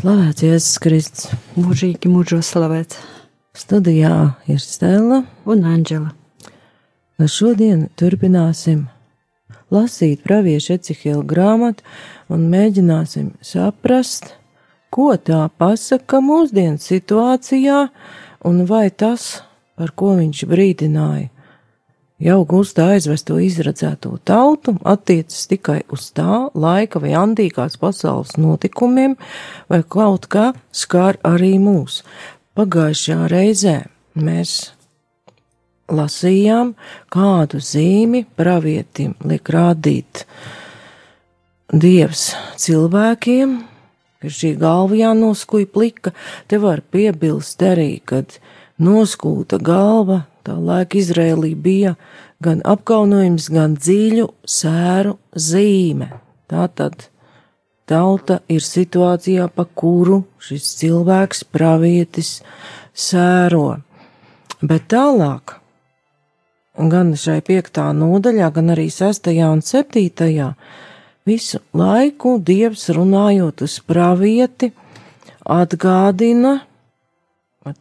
Slavēts 0.00 0.40
Jēzus 0.40 0.78
Kristus. 0.80 1.26
Mūžīgi 1.60 2.08
mūžos 2.08 2.48
slavēts. 2.54 2.96
Studijā 3.52 4.30
ir 4.48 4.62
Stela. 4.64 5.18
Un 5.44 5.66
Anģela. 5.68 6.14
Šodien 7.28 7.82
turpināsim 8.00 8.86
lasīt 9.68 10.22
praviešu 10.24 10.78
Ecihila 10.78 11.20
grāmatu 11.20 11.84
un 12.32 12.46
mēģināsim 12.48 13.34
saprast, 13.44 14.30
ko 14.88 15.10
tā 15.20 15.42
pasaka 15.60 16.22
mūsdienu 16.24 16.80
situācijā 16.80 17.82
un 18.48 18.64
vai 18.70 18.86
tas, 18.88 19.42
par 19.76 19.92
ko 19.92 20.14
viņš 20.16 20.46
brīdināja, 20.48 21.28
jau 22.20 22.40
gūstā 22.48 22.90
aizvesto 22.94 23.38
izredzēto 23.40 24.16
tautu 24.28 24.76
attiecas 24.88 25.46
tikai 25.50 25.80
uz 25.92 26.10
tā 26.16 26.50
laika 26.54 27.00
vai 27.02 27.14
antīkās 27.18 27.78
pasaules 27.80 28.36
notikumiem, 28.40 29.16
vai 29.70 29.80
kaut 29.82 30.28
kā 30.32 30.50
skār 30.72 31.20
arī 31.26 31.56
mūs. 31.62 32.02
Pagājušajā 32.58 33.30
reizē 33.32 33.76
mēs 34.18 34.72
lasījām, 35.90 36.74
kādu 37.12 37.60
zīmi 37.64 38.24
pravietim 38.36 39.16
liek 39.26 39.50
rādīt 39.50 40.24
Dievs 41.70 42.32
cilvēkiem, 42.58 43.52
ka 44.20 44.30
šī 44.34 44.56
galva 44.58 44.96
jānoskuj 44.98 45.68
plika, 45.70 46.10
te 46.50 46.58
var 46.58 46.82
piebilst 46.82 47.62
arī, 47.62 48.00
kad 48.02 48.40
noskūta 48.82 49.60
galva 49.62 50.24
Tā 50.46 50.56
laika 50.56 50.98
Izrēlī 51.00 51.52
bija 51.54 51.94
gan 52.40 52.62
apkaunojums, 52.64 53.50
gan 53.52 53.76
dziļu 53.76 54.26
sēru 54.48 55.16
zīme. 55.36 56.08
Tātad 56.50 57.10
tauta 57.90 58.40
ir 58.48 58.64
situācijā, 58.64 59.48
pa 59.52 59.66
kuru 59.66 60.22
šis 60.42 60.72
cilvēks, 60.80 61.44
pravietis, 61.52 62.38
sēro. 62.94 63.80
Bet 64.60 64.88
tālāk, 64.92 65.56
gan 66.76 67.12
šai 67.16 67.40
piektā 67.44 67.90
nodaļā, 67.96 68.50
gan 68.56 68.72
arī 68.76 68.88
sestajā 68.92 69.50
un 69.52 69.62
septītajā, 69.64 70.52
visu 71.28 71.60
laiku 71.76 72.38
Dievs 72.40 72.88
runājot 72.96 73.64
uz 73.66 73.78
pravieti, 73.84 74.72
atgādina, 75.44 76.60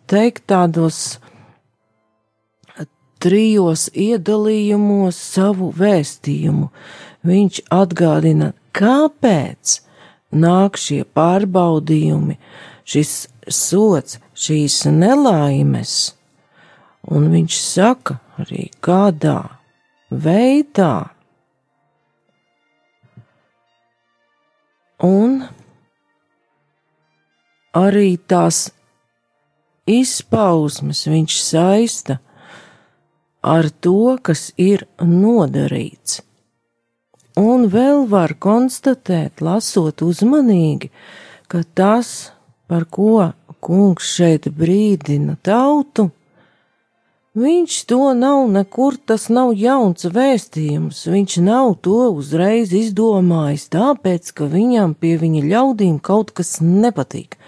teikt 0.09 0.45
tādos 0.49 1.19
trijos 3.23 3.89
iedalījumos 3.93 5.19
savu 5.19 5.69
vēstījumu. 5.75 6.69
Viņš 7.27 7.61
atgādina, 7.73 8.53
kāpēc 8.75 9.79
nāk 10.31 10.79
šie 10.79 11.01
pārbaudījumi, 11.17 12.37
šis 12.87 13.13
sots, 13.49 14.19
šīs 14.37 14.81
nelaimes, 14.93 15.95
un 17.11 17.29
viņš 17.33 17.59
saka 17.59 18.19
arī 18.39 18.69
kādā 18.83 19.39
veidā. 20.09 21.09
Un 25.03 25.39
arī 27.75 28.17
tās 28.27 28.67
izpausmes 29.89 31.05
viņš 31.07 31.37
saista 31.39 32.19
ar 33.41 33.69
to, 33.69 34.17
kas 34.21 34.51
ir 34.57 34.85
nodarīts. 34.99 36.21
Un 37.39 37.69
vēl 37.71 38.03
var 38.11 38.35
konstatēt, 38.35 39.39
lasot 39.39 40.01
uzmanīgi, 40.03 40.89
ka 41.47 41.63
tas, 41.77 42.31
par 42.67 42.83
ko 42.91 43.31
kungs 43.63 44.09
šeit 44.17 44.49
brīdina 44.51 45.37
tautu, 45.45 46.09
viņš 47.39 47.77
to 47.87 48.11
nav 48.17 48.49
nekur, 48.51 48.97
tas 48.99 49.29
nav 49.31 49.53
jauns 49.55 50.03
vēstījums, 50.03 51.05
viņš 51.07 51.37
nav 51.45 51.77
to 51.85 52.09
uzreiz 52.11 52.73
izdomājis, 52.75 53.69
tāpēc, 53.71 54.33
ka 54.35 54.49
viņam 54.51 54.97
pie 54.99 55.15
viņa 55.21 55.45
ļaudīm 55.53 56.01
kaut 56.03 56.33
kas 56.35 56.57
nepatīk. 56.59 57.39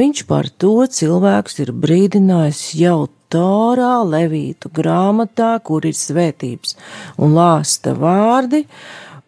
Viņš 0.00 0.24
par 0.30 0.48
to 0.48 0.78
cilvēks 0.86 1.60
ir 1.66 1.76
brīdinājis 1.76 2.64
jau 2.80 3.04
Torā, 3.32 3.96
Levītu 4.06 4.70
grāmatā, 4.74 5.56
kur 5.64 5.86
ir 5.88 5.96
svētības 5.96 6.76
un 7.18 7.34
lāsta 7.36 7.96
vārdi, 7.98 8.64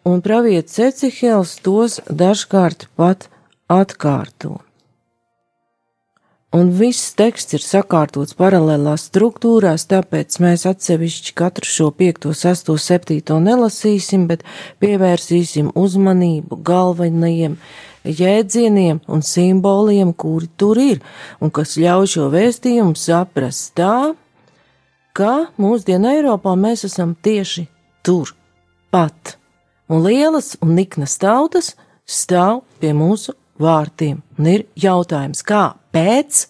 un 0.07 0.23
pravietis 0.25 0.79
Ecihels 0.89 1.57
tos 1.65 1.99
dažkārt 2.07 2.87
pat 2.99 3.29
atkārto. 3.69 4.59
Un 6.49 6.71
viss 6.73 7.11
teksts 7.13 7.53
ir 7.53 7.61
sakārtots 7.61 8.33
paralēlās 8.33 9.03
struktūrās, 9.11 9.83
tāpēc 9.91 10.39
mēs 10.41 10.63
atsevišķi 10.65 11.35
katru 11.37 11.69
šo 11.69 11.89
5, 11.99 12.25
6, 12.33 12.71
7 12.85 13.37
nelasīsim, 13.45 14.23
bet 14.31 14.41
pievērsīsim 14.81 15.69
uzmanību 15.77 16.57
galvenajiem 16.65 17.59
jēdzieniem 18.03 19.01
un 19.07 19.23
simboliem, 19.25 20.13
kuri 20.13 20.49
tur 20.57 20.79
ir, 20.79 21.01
un 21.41 21.51
kas 21.53 21.77
ļauj 21.79 22.13
šo 22.15 22.29
vēstījumu 22.33 22.95
saprast 22.99 23.73
tā, 23.79 24.13
ka 25.13 25.33
mūsdienu 25.59 26.13
Eiropā 26.13 26.55
mēs 26.59 26.85
esam 26.87 27.15
tieši 27.15 27.67
tur, 28.05 28.33
pat, 28.91 29.35
un 29.89 30.03
lielas 30.05 30.55
un 30.63 30.75
niknas 30.77 31.17
tautas 31.19 31.73
stāv 32.09 32.63
pie 32.79 32.93
mūsu 32.95 33.35
vārtiem, 33.59 34.21
un 34.39 34.51
ir 34.55 34.65
jautājums, 34.79 35.43
kāpēc 35.43 36.45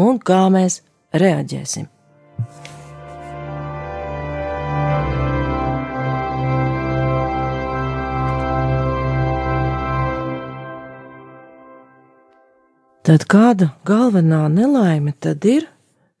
un 0.00 0.18
kā 0.18 0.44
mēs 0.52 0.82
reaģēsim. 1.14 1.93
Tad 13.04 13.26
kāda 13.28 13.66
galvenā 13.84 14.46
nelaime 14.48 15.12
tad 15.20 15.44
ir 15.44 15.66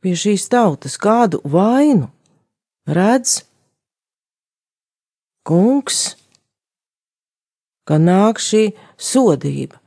pie 0.04 0.10
šīs 0.20 0.50
tautas, 0.52 0.98
kādu 1.00 1.38
vainu 1.48 2.10
redz 2.84 3.38
kungs, 5.48 6.00
ka 7.88 7.96
nāk 7.96 8.36
šī 8.36 8.66
sodība, 9.00 9.78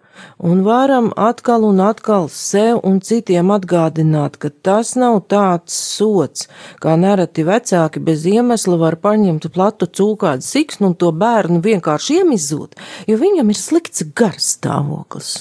un 0.41 0.63
varam 0.65 1.11
atkal 1.21 1.67
un 1.67 1.83
atkal 1.85 2.25
sev 2.33 2.79
un 2.81 2.97
citiem 3.05 3.53
atgādināt, 3.53 4.39
ka 4.41 4.49
tas 4.49 4.95
nav 4.97 5.19
tāds 5.29 5.75
sots, 5.77 6.47
kā 6.81 6.95
nereti 6.97 7.45
vecāki 7.45 8.01
bez 8.07 8.25
iemesla 8.25 8.79
var 8.81 8.97
paņemt 9.05 9.45
platu 9.53 9.85
cūkādu 9.85 10.45
siksnu 10.45 10.89
un 10.89 10.97
to 10.97 11.13
bērnu 11.13 11.61
vienkārši 11.61 12.23
iemizot, 12.23 12.73
jo 13.05 13.19
viņam 13.21 13.53
ir 13.53 13.61
slikts 13.61 14.07
garstāvoklis. 14.17 15.35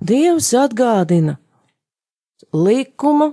Dievs 0.00 0.50
atgādina 0.52 1.38
likumu, 2.52 3.32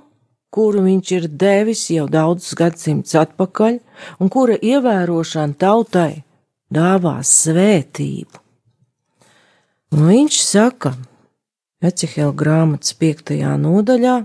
kuru 0.53 0.83
viņš 0.85 1.09
ir 1.17 1.25
devis 1.27 1.89
jau 1.91 2.05
daudzus 2.07 2.55
gadsimtus 2.55 3.17
atpakaļ, 3.19 3.79
un 4.23 4.29
kura 4.31 4.55
ievērošana 4.55 5.57
tautai 5.59 6.23
dāvās 6.71 7.31
svētību. 7.43 8.39
Un 9.93 10.07
viņš 10.07 10.39
saka, 10.41 10.93
Ecehela 11.83 12.31
grāmatas 12.31 12.95
5. 12.95 13.35
nodaļā, 13.59 14.15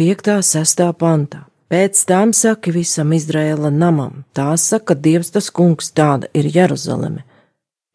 5. 0.00 0.30
6. 0.40 0.86
pantā. 0.96 1.44
Pēc 1.70 2.00
tam 2.08 2.32
saka 2.34 2.72
visam 2.74 3.12
Izraēla 3.12 3.68
namam, 3.70 4.24
tā 4.34 4.48
saka 4.58 4.96
Dievs 4.96 5.30
tas 5.30 5.50
kungs, 5.54 5.92
tāda 5.92 6.26
ir 6.34 6.48
Jeruzaleme. 6.50 7.22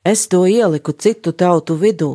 Es 0.05 0.27
to 0.31 0.45
ieliku 0.45 0.93
citu 0.93 1.33
tautu 1.33 1.75
vidū, 1.81 2.13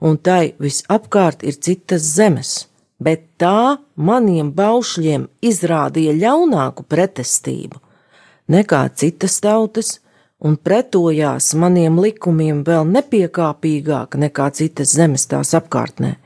un 0.00 0.18
tai 0.18 0.54
visapkārt 0.60 1.42
ir 1.42 1.56
citas 1.60 2.02
zemes, 2.16 2.68
bet 2.98 3.24
tā 3.38 3.78
maniem 3.96 4.52
baušļiem 4.52 5.28
izrādīja 5.42 6.16
ļaunāku 6.20 6.86
pretestību 6.88 7.82
nekā 8.48 8.82
citas 8.94 9.40
tautas, 9.42 9.98
un 10.38 10.56
pretojās 10.56 11.54
maniem 11.58 11.98
likumiem 12.00 12.62
vēl 12.66 12.86
nepiekāpīgāk 12.92 14.18
nekā 14.20 14.50
citas 14.54 14.94
zemes 14.94 15.26
tās 15.26 15.54
apkārtnē. 15.54 16.16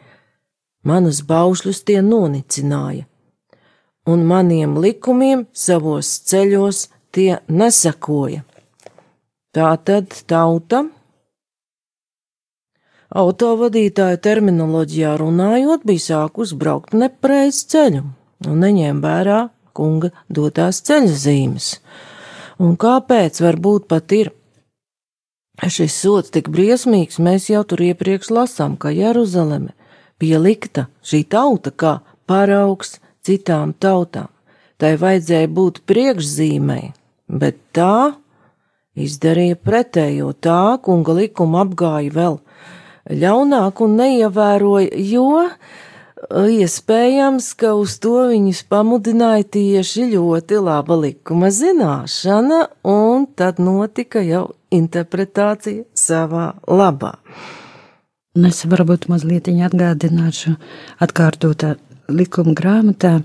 manus 0.82 1.20
baušļus 1.20 1.82
tie 1.84 2.00
nonicināja, 2.02 3.04
un 4.06 4.24
maniem 4.24 4.78
likumiem 4.80 5.46
savos 5.52 6.08
ceļos 6.24 6.88
tie 7.12 7.38
nesakoja. 7.48 8.44
Tā 9.52 9.76
tad 9.84 10.14
tauta, 10.26 10.86
autovadītāja 13.10 14.20
terminoloģijā 14.22 15.16
runājot, 15.20 15.84
bija 15.86 16.06
sākus 16.06 16.54
braukt 16.54 16.94
nepareiz 16.94 17.64
ceļu 17.70 18.04
un 18.46 18.62
neņēma 18.64 19.02
vērā 19.04 19.40
kunga 19.76 20.12
dotās 20.28 20.80
ceļa 20.86 21.16
zīmes. 21.24 21.72
Un 22.60 22.76
kāpēc 22.80 23.40
varbūt 23.42 23.88
pat 23.90 24.12
ir 24.12 24.32
šis 25.60 25.96
sots 26.02 26.32
tik 26.32 26.48
briesmīgs, 26.52 27.20
mēs 27.20 27.50
jau 27.50 27.62
tur 27.68 27.82
iepriekš 27.84 28.30
lasām, 28.32 28.76
ka 28.80 28.92
Jeruzaleme 28.94 29.74
bija 30.20 30.40
likta 30.40 30.86
šī 31.04 31.24
tauta 31.28 31.72
kā 31.72 31.98
paraugs 32.28 32.98
citām 33.26 33.74
tautām. 33.74 34.28
Tai 34.80 34.94
vajadzēja 34.96 35.48
būt 35.52 35.82
priekšzīmei, 35.88 36.92
bet 37.28 37.58
tā 37.76 38.14
izdarīja 38.96 39.58
pretējo 39.60 40.32
tā, 40.32 40.78
kunga 40.84 41.18
likuma 41.18 41.66
apgāja 41.66 42.14
vēl 42.14 42.38
ļaunāk 43.08 43.80
un 43.84 43.96
neievēroja, 44.00 44.90
jo 45.00 45.46
iespējams, 46.30 47.54
ka 47.56 47.72
uz 47.78 47.96
to 48.02 48.26
viņus 48.30 48.62
pamudināja 48.70 49.46
tieši 49.56 50.10
ļoti 50.12 50.60
laba 50.60 50.98
likuma 51.00 51.48
zināšana, 51.54 52.66
un 52.84 53.26
tad 53.36 53.62
notika 53.62 54.22
jau 54.24 54.50
interpretācija 54.70 55.86
savā 55.96 56.52
labā. 56.68 57.16
Es 58.46 58.62
varbūt 58.68 59.08
mazliet 59.10 59.48
atgādināšu, 59.50 60.54
atkārtotā 61.02 61.74
likuma 62.08 62.54
grāmatā 62.54 63.20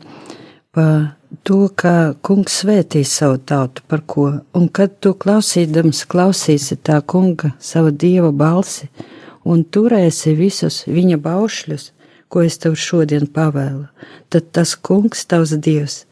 par 0.74 1.14
to, 1.44 1.68
ka 1.76 2.16
kungs 2.26 2.62
svētīs 2.64 3.12
savu 3.20 3.38
tautu 3.38 3.84
par 3.88 4.02
ko, 4.08 4.26
un 4.56 4.66
kad 4.70 4.98
tu 5.00 5.14
klausīdams 5.14 6.06
klausīsi 6.10 6.80
tā 6.82 7.02
kunga 7.06 7.54
savu 7.60 7.92
dieva 7.92 8.32
balsi 8.32 8.90
un 9.46 9.64
turēsi 9.64 10.34
visus 10.36 10.84
viņa 10.90 11.22
baušļus, 11.22 11.92
ko 12.28 12.42
es 12.44 12.58
tev 12.60 12.76
šodien 12.76 13.30
pavēlu, 13.32 13.86
tad 14.30 14.52
tas 14.52 14.76
kungs 14.76 15.24
tavs 15.30 15.54
dievs 15.56 16.04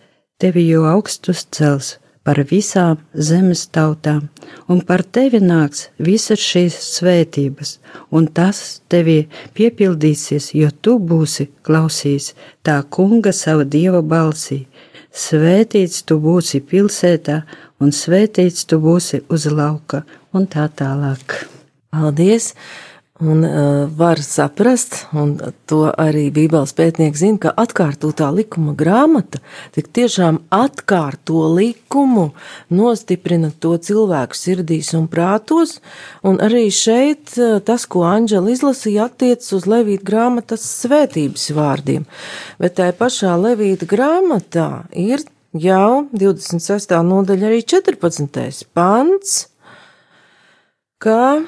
tevi 0.43 0.65
jau 0.67 0.83
augstus 0.89 1.45
cels 1.55 1.97
par 2.23 2.39
visām 2.49 2.99
zemes 3.27 3.61
tautām, 3.75 4.29
un 4.71 4.81
par 4.87 5.03
tevi 5.15 5.39
nāks 5.43 5.85
visas 6.07 6.43
šīs 6.43 6.75
svētības, 6.97 7.77
un 8.15 8.27
tas 8.27 8.59
tevi 8.91 9.17
piepildīsies, 9.57 10.49
jo 10.59 10.69
tu 10.83 10.97
būsi 11.11 11.49
klausījis 11.67 12.29
tā 12.63 12.77
kunga 12.95 13.31
sava 13.35 13.67
dieva 13.75 14.01
balsī, 14.13 14.61
svētīts 15.25 16.05
tu 16.07 16.19
būsi 16.23 16.63
pilsētā, 16.71 17.41
un 17.79 17.91
svētīts 17.91 18.67
tu 18.67 18.79
būsi 18.83 19.23
uz 19.27 19.47
lauka, 19.51 20.03
un 20.35 20.47
tā 20.47 20.69
tālāk. 20.79 21.43
Paldies! 21.91 22.53
Un 23.21 23.43
uh, 23.43 23.85
var 23.97 24.17
saprast, 24.25 24.95
un 25.13 25.35
to 25.69 25.83
arī 26.01 26.31
Bībeles 26.33 26.71
pētnieki 26.73 27.19
zina, 27.19 27.37
ka 27.43 27.51
atkārtotā 27.61 28.31
likuma 28.33 28.73
grāmata 28.73 29.37
tik 29.75 29.91
tiešām 29.93 30.39
atkārto 30.49 31.43
likumu, 31.53 32.31
nostiprina 32.73 33.51
to 33.61 33.75
cilvēku 33.77 34.33
sirdīs 34.33 34.95
un 34.97 35.05
prātos, 35.13 35.75
un 36.25 36.41
arī 36.41 36.65
šeit 36.73 37.37
uh, 37.37 37.61
tas, 37.61 37.85
ko 37.85 38.01
Anģela 38.09 38.49
izlasīja, 38.57 39.05
attiecas 39.13 39.53
uz 39.59 39.69
Levīta 39.69 40.09
grāmatas 40.09 40.65
svētības 40.81 41.51
vārdiem, 41.53 42.09
bet 42.57 42.79
tai 42.81 42.91
pašā 42.97 43.37
Levīta 43.37 43.85
grāmatā 43.93 44.87
ir 44.89 45.21
jau 45.53 46.07
26. 46.17 46.97
nodaļa 47.13 47.51
arī 47.53 47.61
14. 47.61 48.71
pants, 48.73 49.43
ka 50.97 51.43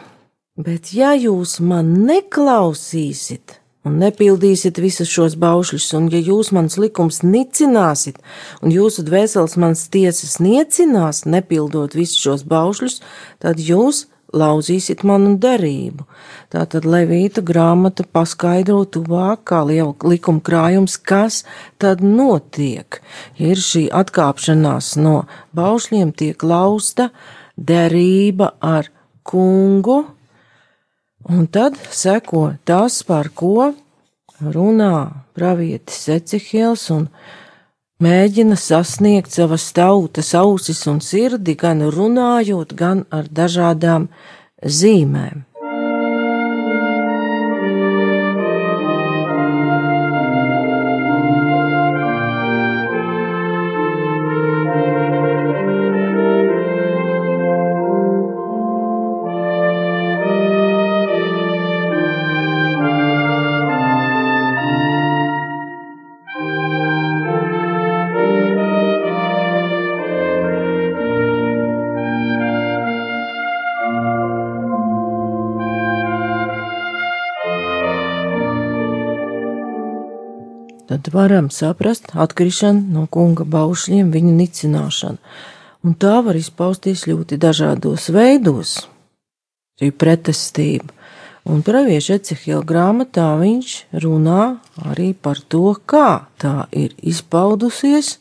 Bet 0.55 0.93
ja 0.95 1.09
jūs 1.19 1.57
man 1.59 1.89
neklausīsiet 2.07 3.57
un 3.83 3.97
nepildīsiet 3.99 4.79
visus 4.79 5.09
šos 5.11 5.35
baušļus, 5.35 5.87
un 5.97 6.07
ja 6.13 6.21
jūs 6.23 6.53
mans 6.55 6.77
likums 6.79 7.19
nicināsiet, 7.27 8.21
un 8.63 8.71
jūsu 8.71 9.03
dvēseles 9.03 9.57
mans 9.59 9.83
tiesas 9.91 10.37
niecinās, 10.39 11.25
nepildot 11.27 11.97
visus 11.99 12.23
šos 12.23 12.45
baušļus, 12.47 13.01
tad 13.43 13.59
jūs 13.59 14.05
lauzīsiet 14.31 15.03
manu 15.03 15.35
derību. 15.43 16.07
Tātad 16.55 16.87
Levīta 16.87 17.43
grāmata 17.43 18.07
paskaidro 18.07 18.85
tuvāk 18.87 19.43
kā 19.51 19.59
likuma 19.67 20.39
krājums, 20.39 20.95
kas 20.95 21.43
tad 21.83 21.99
notiek. 21.99 23.03
Ja 23.35 23.51
ir 23.51 23.59
šī 23.59 23.89
atkāpšanās 23.91 24.95
no 25.03 25.25
baušļiem, 25.51 26.15
tiek 26.15 26.47
lausta 26.47 27.11
derība 27.59 28.53
ar 28.63 28.87
kungu, 29.27 30.05
Un 31.25 31.47
tad 31.49 31.77
seko 31.89 32.51
tas, 32.69 32.99
par 33.01 33.31
ko 33.33 33.71
runā 34.41 35.25
pravietis 35.33 36.03
Ecihils 36.13 36.85
un 36.93 37.07
mēģina 38.03 38.57
sasniegt 38.59 39.33
savas 39.33 39.65
tautas 39.73 40.33
ausis 40.37 40.83
un 40.91 41.01
sirdi, 41.01 41.55
gan 41.57 41.81
runājot, 41.81 42.75
gan 42.77 43.05
ar 43.09 43.25
dažādām 43.25 44.09
zīmēm. 44.61 45.45
Tad 80.95 81.13
varam 81.13 81.49
saprast 81.51 82.13
atkrišanu 82.15 82.87
no 82.95 83.05
kunga 83.11 83.43
baušļiem, 83.43 84.13
viņa 84.15 84.33
nicināšanu. 84.39 85.19
Un 85.85 85.95
tā 85.99 86.21
var 86.25 86.37
izpausties 86.39 87.03
ļoti 87.05 87.37
dažādos 87.37 88.07
veidos, 88.15 88.77
šī 89.77 89.91
pretestība. 89.91 90.93
Un 91.45 91.61
pravieša 91.61 92.15
Ecehila 92.17 92.63
grāmatā 92.65 93.27
viņš 93.37 93.73
runā 94.01 94.55
arī 94.87 95.11
par 95.13 95.37
to, 95.37 95.75
kā 95.85 96.25
tā 96.41 96.65
ir 96.73 96.95
izpaudusies 97.05 98.15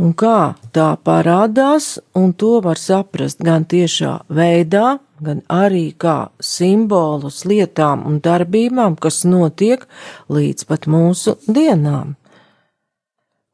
un 0.00 0.16
kā 0.16 0.56
tā 0.74 0.88
parādās, 1.06 2.00
un 2.18 2.32
to 2.32 2.56
var 2.64 2.80
saprast 2.80 3.44
gan 3.44 3.68
tiešā 3.68 4.24
veidā, 4.26 4.96
gan 5.22 5.42
arī 5.52 5.90
kā 5.96 6.28
simbolus 6.40 7.44
lietām 7.48 8.04
un 8.08 8.20
darbībām, 8.24 8.96
kas 9.00 9.24
notiek 9.24 9.86
līdz 10.32 10.66
pat 10.68 10.88
mūsu 10.90 11.36
dienām. 11.46 12.16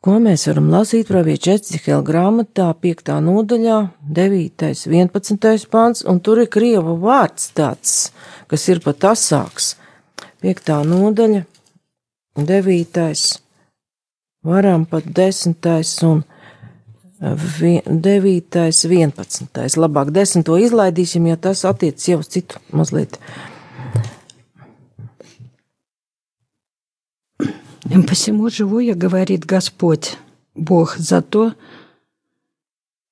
Ko 0.03 0.17
mēs 0.19 0.49
varam 0.49 0.67
lasīt 0.73 1.07
pravieča 1.07 1.53
Ecihela 1.61 2.03
grāmatā, 2.03 2.73
5. 2.75 3.13
nodaļā, 3.23 3.77
9. 4.03 4.65
11. 4.91 5.69
pāns, 5.71 6.03
un 6.03 6.19
tur 6.19 6.41
ir 6.43 6.51
krievu 6.51 6.97
vārds 7.05 7.53
tāds, 7.55 8.11
kas 8.51 8.67
ir 8.73 8.83
pat 8.83 9.07
asāks. 9.13 9.77
5. 10.43 10.75
nodaļa, 10.91 11.45
9. 12.35 13.07
varam 14.43 14.89
pat 14.91 15.07
10. 15.07 15.71
un 16.11 16.25
9. 17.23 17.87
11. 17.87 19.79
Labāk 19.79 20.11
10. 20.11 20.49
izlaidīsim, 20.67 21.29
jo 21.31 21.37
tas 21.39 21.63
attiecas 21.69 22.09
jau 22.09 22.19
uz 22.19 22.29
citu 22.29 22.59
mazliet. 22.73 23.19
Посему 28.09 28.49
живу 28.51 28.81
я, 28.81 28.95
говорит 28.95 29.45
Господь, 29.45 30.17
Бог, 30.55 30.97
за 30.97 31.23
то, 31.23 31.55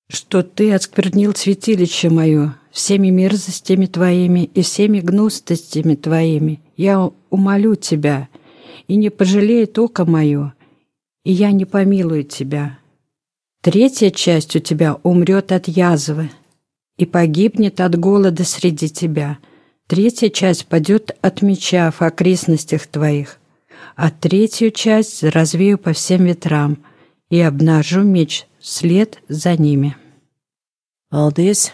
что 0.08 0.42
ты 0.42 0.72
осквернил 0.72 1.34
святилище 1.34 2.10
мое 2.10 2.56
всеми 2.72 3.10
мерзостями 3.10 3.86
твоими 3.86 4.44
и 4.44 4.62
всеми 4.62 5.00
гнустостями 5.00 5.94
твоими. 5.94 6.60
Я 6.76 7.10
умолю 7.30 7.76
тебя, 7.76 8.28
и 8.88 8.96
не 8.96 9.10
пожалеет 9.10 9.78
око 9.78 10.04
мое, 10.04 10.54
и 11.24 11.32
я 11.32 11.52
не 11.52 11.64
помилую 11.64 12.24
тебя. 12.24 12.79
Третья 13.62 14.10
часть 14.10 14.56
у 14.56 14.58
тебя 14.58 14.96
умрет 15.02 15.52
от 15.52 15.68
язвы 15.68 16.30
и 16.96 17.06
погибнет 17.06 17.80
от 17.80 17.98
голода 17.98 18.44
среди 18.44 18.88
тебя. 18.88 19.38
Третья 19.86 20.30
часть 20.30 20.66
падет 20.66 21.16
от 21.20 21.42
меча 21.42 21.90
в 21.90 22.00
окрестностях 22.02 22.86
твоих. 22.86 23.40
а 23.96 24.10
третью 24.10 24.70
часть 24.70 25.22
развею 25.22 25.78
по 25.78 25.92
всем 25.92 26.24
ветрам 26.24 26.78
и 27.28 27.40
обнажу 27.40 28.02
меч 28.02 28.46
вслед 28.58 29.18
за 29.28 29.56
ними. 29.56 29.96
Paldies! 31.12 31.72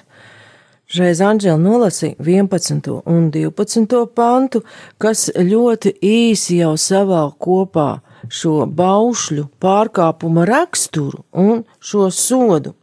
Šreiz 0.87 1.19
Anģela 1.19 1.59
nolasīja 1.59 2.14
11. 2.23 3.02
un 3.11 3.31
12. 3.35 3.95
pantu, 4.14 4.62
kas 5.02 5.26
ļoti 5.35 5.97
īsi 5.99 6.61
jau 6.61 6.76
savēl 6.78 7.33
kopā 7.43 8.00
šo 8.28 8.66
baušļu 8.66 9.46
pārkāpuma 9.62 10.46
raksturu 10.49 11.25
un 11.32 11.64
šo 11.80 12.11
sodu. 12.11 12.75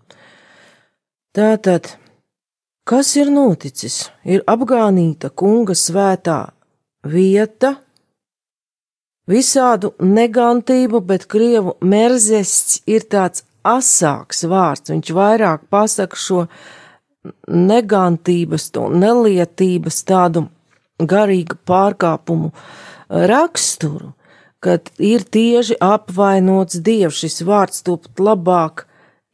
Tātad, 1.34 1.90
kas 2.86 3.16
ir 3.18 3.32
noticis? 3.34 4.12
Ir 4.24 4.44
apgānīta 4.48 5.32
kunga 5.34 5.74
svētā 5.78 6.42
vieta, 7.04 7.76
visādu 9.30 9.94
negantību, 10.00 11.02
bet 11.02 11.28
krievu 11.32 11.78
merzests 11.82 12.82
ir 12.86 13.08
tāds 13.10 13.46
asāks 13.64 14.44
vārds. 14.50 14.92
Viņš 14.92 15.14
vairāk 15.16 15.68
pasaka 15.72 16.20
šo 16.20 16.46
negantības, 17.48 18.70
to 18.76 18.90
nelietības, 18.92 20.02
tādu 20.08 20.48
garīgu 21.00 21.58
pārkāpumu 21.68 22.52
raksturu, 23.10 24.14
kad 24.64 24.90
ir 25.02 25.26
tieši 25.28 25.78
apvainots 25.84 26.80
dievs, 26.86 27.20
šis 27.20 27.44
vārds 27.48 27.84
to 27.84 27.98
pat 28.06 28.24
labāk 28.30 28.86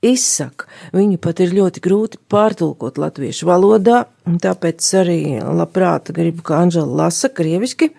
izsaka. 0.06 0.68
Viņu 0.96 1.20
pat 1.22 1.44
ir 1.44 1.54
ļoti 1.56 1.84
grūti 1.84 2.22
pārtulkot 2.32 3.00
latviešu 3.02 3.50
valodā, 3.50 4.06
un 4.28 4.40
tāpēc 4.42 4.90
arī 5.02 5.22
labprāt 5.44 6.12
gribu, 6.16 6.46
ka 6.46 6.64
Anžela 6.64 7.06
lasa 7.06 7.30
krieviski. 7.30 7.92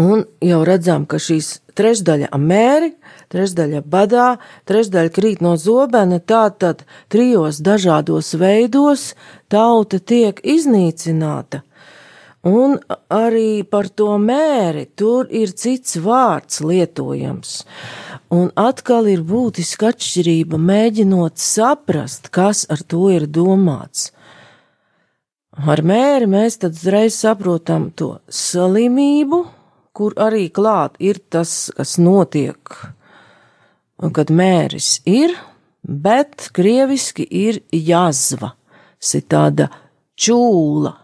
Un 0.00 0.24
jau 0.42 0.62
redzam, 0.64 1.04
ka 1.06 1.20
šīs 1.20 1.58
trešdaļa 1.76 2.30
amēri, 2.34 2.94
trešdaļa 3.34 3.82
badā, 3.90 4.28
trešdaļa 4.68 5.12
krīt 5.14 5.42
no 5.44 5.54
zobena, 5.60 6.18
tātad 6.18 6.86
trijos 7.12 7.60
dažādos 7.62 8.32
veidos 8.40 9.12
tauta 9.52 10.00
tiek 10.00 10.40
iznīcināta. 10.40 11.62
Un 12.44 12.76
arī 13.08 13.64
par 13.64 13.88
to 13.88 14.18
mēri 14.20 14.84
tur 14.96 15.30
ir 15.32 15.54
cits 15.56 15.96
vārds 15.96 16.60
lietojams. 16.60 17.62
Un 18.36 18.50
atkal 18.60 19.08
ir 19.08 19.22
būtiska 19.24 19.94
atšķirība, 19.94 20.60
mēģinot 20.60 21.40
saprast, 21.40 22.28
kas 22.28 22.66
ar 22.68 22.82
to 22.84 23.08
ir 23.14 23.24
domāts. 23.24 24.10
Ar 25.54 25.80
mēri 25.86 26.26
mēs 26.28 26.58
tad 26.60 26.74
uzreiz 26.74 27.16
saprotam 27.16 27.88
to 27.96 28.18
slimību, 28.28 29.44
kur 29.94 30.16
arī 30.18 30.48
klāt 30.52 30.98
ir 30.98 31.22
tas, 31.30 31.70
kas 31.76 31.94
notiek, 32.02 32.74
kad 34.12 34.32
mēris 34.34 34.98
ir, 35.06 35.36
bet 35.80 36.50
krieviski 36.52 37.24
ir 37.24 37.62
jazva, 37.70 38.52
si 38.98 39.22
tāda 39.22 39.70
čūla. 40.18 41.03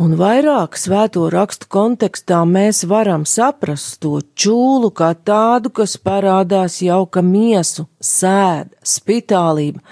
Un 0.00 0.14
vairāk 0.16 0.78
svēto 0.80 1.26
rakstu 1.28 1.66
kontekstā 1.68 2.38
mēs 2.48 2.86
varam 2.88 3.26
saprast 3.28 3.98
to 4.00 4.22
čūlu 4.32 4.88
kā 4.96 5.10
tādu, 5.28 5.68
kas 5.76 5.98
parādās 6.00 6.78
jau 6.80 7.02
ka 7.04 7.20
miesu, 7.20 7.84
sēd, 8.00 8.70
spitālība. 8.80 9.82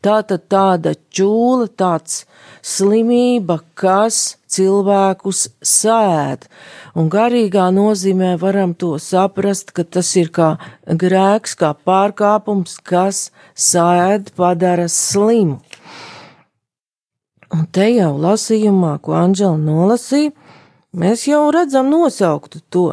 Tā 0.00 0.22
tad 0.30 0.46
tāda 0.48 0.94
čūla, 1.12 1.68
tāds 1.68 2.22
slimība, 2.64 3.58
kas 3.76 4.38
cilvēkus 4.48 5.44
sēd. 5.60 6.48
Un 6.96 7.12
garīgā 7.12 7.68
nozīmē 7.68 8.38
varam 8.40 8.72
to 8.72 8.94
saprast, 8.96 9.76
ka 9.76 9.84
tas 9.84 10.14
ir 10.16 10.32
kā 10.32 10.54
grēks, 10.88 11.58
kā 11.60 11.74
pārkāpums, 11.76 12.80
kas 12.80 13.26
sēd, 13.52 14.32
padara 14.32 14.88
slimu. 14.88 15.60
Un 17.54 17.64
te 17.72 17.86
jau 17.94 18.12
lasījumā, 18.20 18.98
ko 19.00 19.14
Anģela 19.16 19.56
nolasīja, 19.56 20.34
mēs 20.92 21.26
jau 21.28 21.46
redzam 21.54 21.88
nosauktu 21.92 22.60
to 22.68 22.88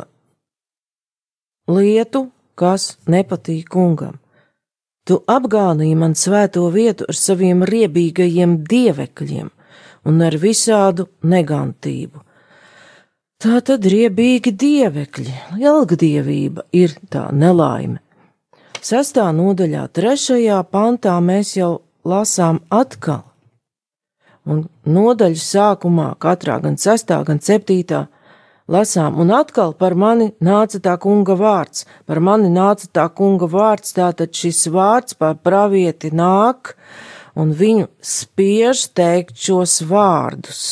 lietu, 1.67 2.29
kas 2.55 2.95
nepatīk 3.11 3.67
kungam. 3.73 4.19
Tu 5.05 5.17
apgānīji 5.29 5.97
man 5.99 6.15
svēto 6.17 6.63
vietu 6.73 7.05
ar 7.09 7.17
saviem 7.19 7.65
riebīgajiem 7.67 8.61
dievekļiem 8.69 9.51
un 10.09 10.23
ar 10.25 10.37
visādu 10.41 11.09
negantību. 11.21 12.23
Tā 13.41 13.59
tad 13.67 13.85
riebīgi 13.91 14.55
dievekļi, 14.55 15.33
ilgdievība 15.59 16.65
ir 16.73 16.95
tā 17.11 17.27
nelaime. 17.35 17.99
Sestā 18.85 19.27
nodaļā, 19.35 19.83
trešajā 19.97 20.61
pantā 20.71 21.17
mēs 21.21 21.55
jau 21.57 21.71
lasām 22.05 22.61
atkal, 22.69 23.25
un 24.45 24.65
nodaļu 24.85 25.41
sākumā, 25.41 26.13
katrā 26.21 26.59
gan 26.63 26.77
sestā, 26.81 27.21
gan 27.27 27.41
septītā, 27.41 28.05
lasām, 28.71 29.17
un 29.21 29.33
atkal 29.33 29.73
par 29.77 29.95
mani 29.97 30.31
nāca 30.43 30.81
tā 30.81 30.95
kunga 31.01 31.35
vārds, 31.39 31.85
par 32.05 32.21
mani 32.21 32.49
nāca 32.53 32.87
tā 32.87 33.09
kunga 33.09 33.49
vārds, 33.49 33.95
tātad 33.97 34.33
šis 34.33 34.67
vārds 34.73 35.17
par 35.17 35.37
pravieti 35.41 36.13
nāk, 36.13 36.75
un 37.35 37.53
viņu 37.53 37.89
spiež 38.01 38.87
teikt 38.95 39.37
šos 39.37 39.81
vārdus. 39.89 40.63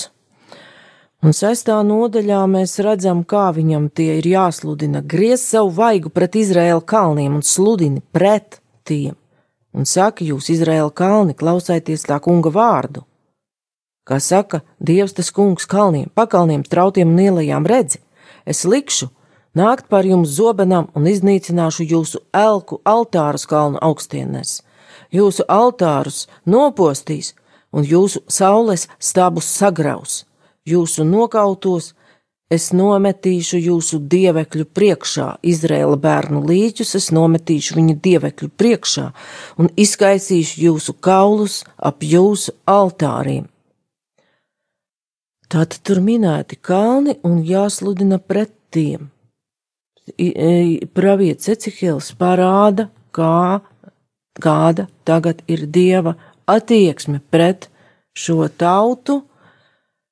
Un 1.23 1.31
sestā 1.31 1.77
nodaļā 1.87 2.41
mēs 2.51 2.81
redzam, 2.83 3.21
kā 3.23 3.47
viņam 3.55 3.87
tie 3.95 4.17
ir 4.19 4.25
jāsludina, 4.27 4.99
griez 4.99 5.45
savu 5.45 5.71
vaigu 5.77 6.11
pret 6.11 6.35
Izraēla 6.35 6.83
kalniem 6.83 7.37
un 7.37 7.45
sludini 7.47 8.03
pret 8.11 8.59
tiem, 8.83 9.15
un 9.71 9.87
saka 9.87 10.27
jūs, 10.27 10.51
Izraēla 10.51 10.91
kalni, 10.91 11.35
klausieties 11.39 12.03
tā 12.09 12.19
kunga 12.23 12.51
vārdu. 12.51 13.05
Kā 14.03 14.19
saka 14.19 14.59
Dievs 14.83 15.15
tas 15.15 15.31
kungs 15.31 15.65
kalniem, 15.65 16.09
pakalniem, 16.15 16.63
trautiem 16.67 17.13
un 17.13 17.21
ielajām 17.23 17.67
redzi, 17.67 18.01
es 18.45 18.65
likšu 18.67 19.07
nākt 19.55 19.87
par 19.87 20.03
jums 20.03 20.33
zobenam 20.35 20.89
un 20.97 21.07
iznīcināšu 21.07 21.87
jūsu 21.87 22.19
elku 22.35 22.81
altārus 22.83 23.47
kalnu 23.47 23.79
augstienēs. 23.79 24.59
Jūsu 25.13 25.45
altārus 25.47 26.25
nopostīs 26.43 27.31
un 27.71 27.87
jūsu 27.87 28.25
saules 28.27 28.89
stabus 28.99 29.47
sagraus, 29.47 30.25
jūsu 30.67 31.05
nokautos 31.07 31.93
es 32.51 32.73
nometīšu 32.75 33.61
jūsu 33.69 34.01
dievekļu 34.11 34.67
priekšā, 34.75 35.29
Izraēla 35.47 35.95
bērnu 35.95 36.43
līķus 36.49 36.93
es 36.99 37.09
nometīšu 37.15 37.79
viņu 37.79 37.97
dievekļu 38.03 38.51
priekšā 38.59 39.07
un 39.63 39.71
izkaisīšu 39.79 40.61
jūsu 40.67 40.99
kaulus 40.99 41.63
ap 41.77 42.03
jūsu 42.03 42.51
altāriem. 42.67 43.52
Tātad 45.51 45.81
tur 45.85 45.99
minēti 46.01 46.57
kalni 46.61 47.17
un 47.27 47.41
jāsludina 47.45 48.19
pret 48.19 48.53
tiem. 48.73 49.09
Pravietis 50.93 51.51
Ecihils 51.53 52.11
parāda, 52.19 52.89
kā 53.15 53.61
kāda 54.41 54.87
tagad 55.05 55.43
ir 55.47 55.67
dieva 55.67 56.15
attieksme 56.49 57.21
pret 57.31 57.69
šo 58.17 58.47
tautu, 58.49 59.21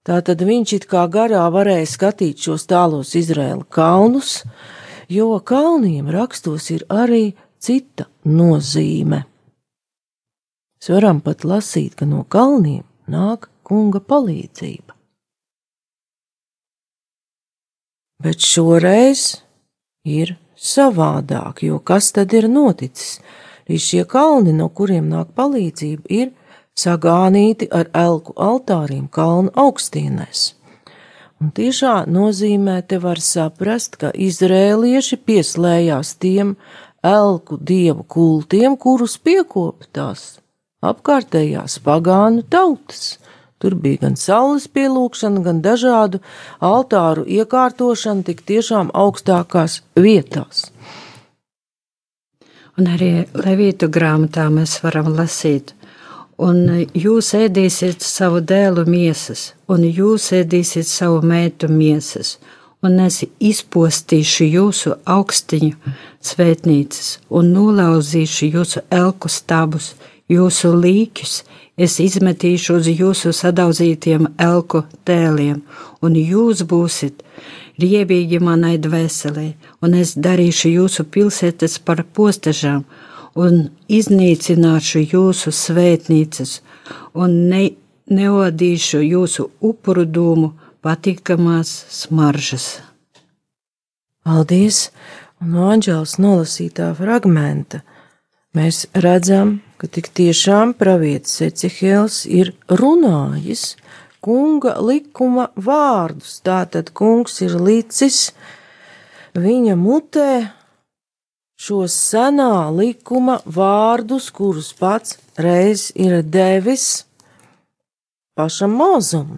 tātad 0.08 0.42
viņš 0.46 0.76
it 0.78 0.88
kā 0.90 1.08
garā 1.12 1.44
varēja 1.54 1.90
skatīt 1.90 2.46
šos 2.46 2.68
tālos 2.70 3.16
Izraēla 3.18 3.66
kalnus, 3.70 4.42
jo 5.10 5.34
kalniem 5.40 6.10
rakstos 6.14 6.70
ir 6.72 6.86
arī 6.90 7.34
cita 7.60 8.08
nozīme. 8.26 9.26
Mēs 10.82 10.90
varam 10.90 11.20
pat 11.22 11.44
lasīt, 11.46 11.94
ka 12.00 12.08
no 12.10 12.24
kalniem 12.26 12.82
nāk 13.12 13.52
kunga 13.68 14.02
palīdzība. 14.02 15.01
Bet 18.22 18.44
šoreiz 18.46 19.42
ir 20.06 20.36
savādāk, 20.58 21.64
jo 21.66 21.80
kas 21.80 22.12
tad 22.14 22.34
ir 22.38 22.46
noticis? 22.52 23.20
Līdz 23.70 23.86
šie 23.88 24.04
kalni, 24.10 24.54
no 24.54 24.68
kuriem 24.70 25.08
nāk 25.10 25.32
palīdzība, 25.38 26.06
ir 26.10 26.32
sagānīti 26.78 27.70
ar 27.72 27.90
elku 27.98 28.36
altāriem 28.38 29.08
kalnu 29.10 29.54
augstienēs. 29.58 30.52
Un 31.42 31.50
tiešā 31.58 32.04
nozīmē 32.06 32.82
te 32.86 33.00
var 33.02 33.22
saprast, 33.26 33.98
ka 33.98 34.12
izrēlieši 34.14 35.18
pieslējās 35.26 36.14
tiem 36.22 36.54
elku 37.02 37.58
dievu 37.58 38.06
kultiem, 38.06 38.78
kurus 38.78 39.18
piekopa 39.18 39.90
tās 39.90 40.28
apkārtējās 40.86 41.80
pagānu 41.86 42.46
tautas. 42.46 43.18
Tur 43.62 43.76
bija 43.78 44.02
gan 44.08 44.16
saules 44.18 44.66
pielūgšana, 44.74 45.44
gan 45.46 45.60
dažādu 45.62 46.22
altāru 46.66 47.28
iekārtošana 47.30 48.26
tik 48.26 48.42
tiešām 48.50 48.90
augstākās 48.98 49.82
vietās. 49.94 50.72
Un 52.80 52.88
arī 52.90 53.12
Levītu 53.38 53.92
grāmatā 53.94 54.48
mēs 54.50 54.80
varam 54.82 55.12
lasīt, 55.14 55.76
un 56.42 56.64
jūs 56.98 57.34
ēdīsiet 57.38 58.02
savu 58.02 58.42
dēlu 58.42 58.88
miesas, 58.90 59.52
un 59.70 59.86
jūs 59.86 60.32
ēdīsiet 60.40 60.90
savu 60.90 61.20
meitu 61.22 61.70
miesas, 61.70 62.40
un 62.82 62.98
es 63.06 63.22
izpostīšu 63.38 64.48
jūsu 64.56 64.96
augstiņu 65.06 65.94
svētnīcas 66.32 67.20
un 67.30 67.52
nolauzīšu 67.54 68.50
jūsu 68.56 68.82
elku 68.90 69.30
stabus, 69.30 69.94
jūsu 70.32 70.72
līķus, 70.76 71.34
es 71.78 71.98
izmetīšu 72.04 72.78
uz 72.80 72.90
jūsu 72.92 73.34
sadauzītiem 73.36 74.30
elku 74.40 74.84
tēliem, 75.08 75.62
un 76.02 76.18
jūs 76.18 76.64
būsiet 76.68 77.24
riebīgi 77.82 78.42
manai 78.44 78.78
dvēselē, 78.82 79.48
un 79.82 79.96
es 79.98 80.16
darīšu 80.16 80.74
jūsu 80.76 81.08
pilsētas 81.14 81.80
par 81.86 82.04
postažām, 82.16 82.86
un 83.36 83.70
iznīcināšu 83.88 85.06
jūsu 85.14 85.54
svētnīcas, 85.56 86.60
un 87.14 87.38
ne, 87.52 87.64
neodīšu 88.12 89.02
jūsu 89.06 89.50
upuru 89.72 90.06
dūmu 90.06 90.54
patīkamās 90.84 91.72
smaržas. 92.02 92.80
Paldies! 94.26 94.90
No 95.42 95.72
Anģēlas 95.74 96.20
nolasītā 96.22 96.92
fragmenta 96.94 97.80
mēs 98.54 98.84
redzam, 98.94 99.56
ka 99.82 99.88
tik 99.90 100.12
tiešām 100.14 100.76
pravietis 100.78 101.40
Ecehēls 101.42 102.22
ir 102.30 102.52
runājis 102.70 103.72
kunga 104.22 104.76
likuma 104.78 105.48
vārdus. 105.58 106.36
Tātad 106.46 106.92
kungs 106.94 107.40
ir 107.42 107.56
licis 107.58 108.28
viņa 109.34 109.74
mutē 109.82 110.34
šos 111.58 111.96
senā 111.98 112.70
likuma 112.78 113.40
vārdus, 113.46 114.30
kurus 114.30 114.70
pats 114.78 115.18
reiz 115.42 115.90
ir 115.98 116.20
devis 116.22 117.08
pašam 118.38 118.78
mūzum, 118.78 119.34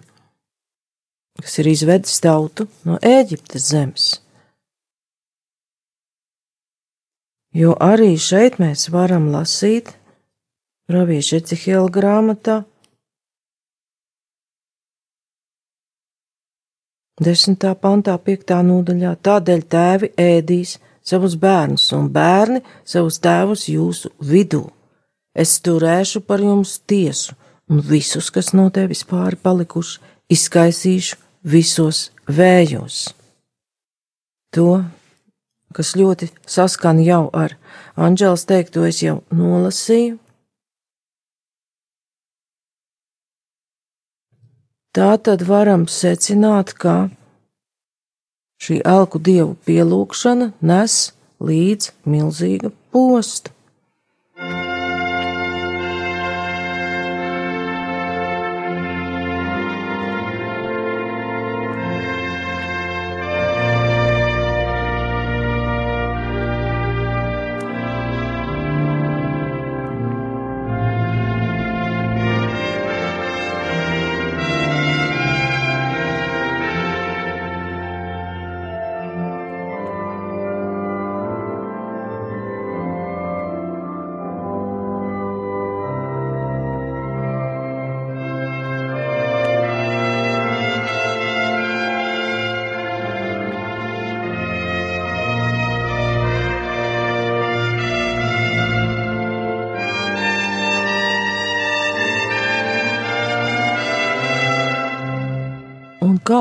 kas 1.40 1.56
ir 1.64 1.72
izvedis 1.72 2.20
tautu 2.20 2.68
no 2.84 3.00
Ēģiptes 3.00 3.72
zemes. 3.72 4.12
Jo 7.56 7.72
arī 7.80 8.16
šeit 8.18 8.60
mēs 8.60 8.90
varam 8.92 9.30
lasīt 9.32 9.94
Pravieša 10.84 11.38
Ecihela 11.40 11.88
grāmatā, 11.88 12.58
desmitā 17.24 17.70
pantā, 17.80 18.18
piektā 18.20 18.58
nodaļā, 18.66 19.14
tādēļ 19.24 19.62
tēvi 19.72 20.10
ēdīs 20.20 20.76
savus 21.00 21.38
bērnus 21.40 21.86
un 21.96 22.10
bērni 22.12 22.60
savus 22.84 23.16
tēvus 23.24 23.68
jūsu 23.72 24.10
vidū. 24.20 24.66
Es 25.32 25.56
turēšu 25.64 26.20
par 26.28 26.44
jums 26.44 26.76
tiesu, 26.86 27.32
un 27.70 27.80
visus, 27.80 28.28
kas 28.30 28.52
no 28.52 28.68
tevis 28.68 29.06
pāri 29.08 29.40
palikuši, 29.40 30.02
izkaisīšu 30.36 31.16
visos 31.48 32.10
vējos. 32.28 33.14
To, 34.54 34.84
kas 35.74 35.96
ļoti 35.96 36.28
saskan 36.46 37.00
jau 37.02 37.30
ar 37.32 37.56
Anģēlas 37.94 38.44
teikto, 38.50 38.84
es 38.86 39.00
jau 39.02 39.20
nolasīju, 39.30 40.18
Tā 44.94 45.16
tad 45.18 45.40
varam 45.42 45.88
secināt, 45.90 46.70
ka 46.78 47.08
šī 48.62 48.76
elku 48.86 49.18
dievu 49.18 49.56
pielūgšana 49.66 50.52
nes 50.62 50.94
līdz 51.42 51.88
milzīga 52.06 52.70
posta. 52.94 53.50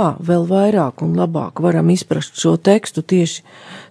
Kā 0.04 0.12
vēl 0.20 0.46
vairāk 0.50 1.04
un 1.06 1.16
labāk 1.18 1.62
varam 1.63 1.89
izprast 1.94 2.39
šo 2.39 2.58
tekstu 2.58 3.04
tieši 3.04 3.44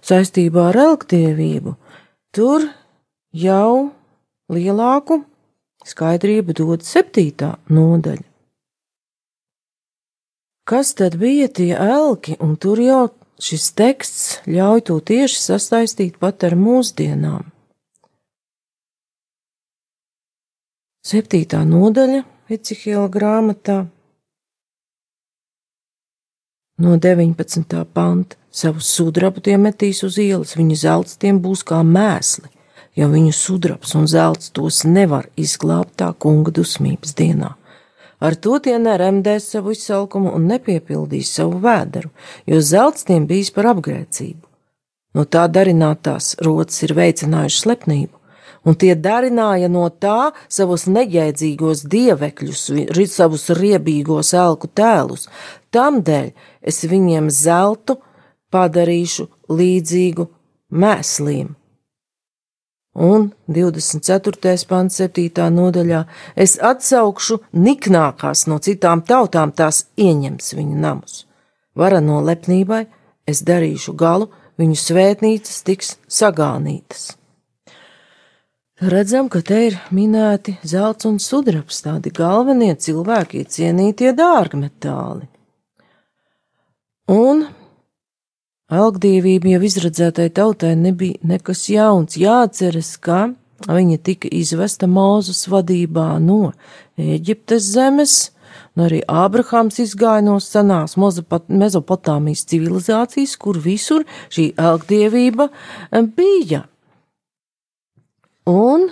saistībā 0.05 0.69
ar 0.69 0.79
elgtievību, 0.87 1.75
tur 2.35 2.67
jau 3.33 3.91
lielāku 4.53 5.23
skaidrību 5.87 6.53
dod 6.59 6.85
septītā 6.85 7.55
nodaļa. 7.69 8.27
Kas 10.63 10.93
tad 10.95 11.17
bija 11.19 11.49
tie 11.51 11.73
elki, 11.75 12.37
un 12.39 12.55
tur 12.55 12.79
jau 12.79 13.09
šis 13.43 13.73
teksts 13.75 14.37
ļauj 14.47 14.85
to 14.87 14.99
tieši 15.03 15.41
sastaistīt 15.41 16.21
pat 16.21 16.45
ar 16.47 16.55
mūsdienām. 16.55 17.49
Septītā 21.03 21.65
nodaļa 21.67 22.21
Ecihila 22.53 23.09
grāmatā 23.11 23.81
no 26.77 26.97
19. 26.97 27.85
panta. 27.93 28.35
Savu 28.51 28.83
sudrabu 28.85 29.41
tie 29.41 29.57
metīs 29.57 30.03
uz 30.05 30.19
ielas, 30.21 30.53
viņu 30.53 30.75
zelts 30.77 31.17
tiem 31.17 31.39
būs 31.41 31.63
kā 31.65 31.79
mēsli, 31.81 32.51
jo 32.93 33.07
viņu 33.09 33.33
sudrabs 33.33 33.95
un 33.97 34.05
zelts 34.05 34.51
tos 34.53 34.83
nevar 34.85 35.25
izglābt 35.35 35.95
tā 35.97 36.11
kunga 36.13 36.53
dusmības 36.53 37.15
dienā. 37.17 37.55
Ar 38.23 38.37
to 38.37 38.59
tie 38.63 38.77
neremdēs 38.79 39.49
savu 39.55 39.73
izsalkumu 39.73 40.35
un 40.37 40.45
nepiepildīs 40.47 41.33
savu 41.33 41.57
vēderu, 41.65 42.13
jo 42.45 42.61
zelts 42.61 43.09
tiem 43.09 43.25
bijis 43.27 43.49
par 43.51 43.73
apgrēcību. 43.73 44.45
No 45.17 45.25
tā 45.25 45.47
darinātās 45.49 46.35
rotas 46.45 46.77
ir 46.85 46.93
veicinājušas 46.97 47.65
slepnību, 47.65 48.13
un 48.63 48.77
tie 48.79 48.93
darināja 48.95 49.67
no 49.69 49.89
tā 49.89 50.31
savus 50.47 50.85
neģēdzīgos 50.87 51.83
dievekļus, 51.89 52.63
savus 53.11 53.49
riebīgos 53.57 54.33
elku 54.37 54.69
tēlus. 54.71 55.27
Tamdēļ 55.73 56.31
es 56.63 56.83
viņiem 56.87 57.29
zeltu 57.29 57.97
padarīšu 58.53 59.27
līdzīgu 59.51 60.27
mēsliem. 60.71 61.53
Un 62.93 63.31
24. 63.49 64.67
pants, 64.69 64.99
7. 65.01 65.49
nodaļā 65.49 66.03
es 66.37 66.59
atsaukšu 66.61 67.39
niknākās 67.57 68.45
no 68.45 68.59
citām 68.61 69.01
tautām, 69.01 69.51
tās 69.51 69.87
ieņems 69.97 70.53
viņu 70.53 70.77
namus. 70.77 71.23
Vara 71.73 72.03
no 72.05 72.21
lepnībai 72.21 72.85
es 73.25 73.41
darīšu 73.41 73.95
galu, 73.97 74.29
viņu 74.61 74.77
svētnīcas 74.77 75.65
tiks 75.65 75.95
sagānītas. 76.05 77.15
Redzam, 78.83 79.29
ka 79.31 79.41
te 79.41 79.57
ir 79.71 79.77
minēti 79.95 80.57
zelts 80.67 81.07
un 81.09 81.17
sudrabs, 81.21 81.81
tādi 81.85 82.11
galvenie 82.13 82.73
cilvēki 82.75 83.41
iecienītie 83.41 84.13
dārgmetāli. 84.17 85.32
Un 87.11 87.47
algdīvība 88.71 89.57
jau 89.57 89.63
izredzētai 89.67 90.29
tautai 90.31 90.75
nebija 90.79 91.19
nekas 91.27 91.65
jauns. 91.67 92.15
Jāceras, 92.15 92.95
ka 92.95 93.33
viņa 93.67 93.97
tika 94.03 94.29
izvesta 94.31 94.87
Mūzes 94.87 95.49
vadībā 95.51 96.15
no 96.23 96.53
Eģiptes 96.95 97.65
zemes, 97.75 98.31
un 98.75 98.85
arī 98.87 99.01
Ābrahāms 99.03 99.81
izgāja 99.83 100.23
no 100.23 100.37
senās 100.39 100.95
Mezopotāmijas 100.95 102.45
civilizācijas, 102.47 103.35
kur 103.35 103.59
visur 103.59 104.05
šī 104.31 104.53
algdīvība 104.55 105.49
bija. 106.15 106.63
Un 108.47 108.87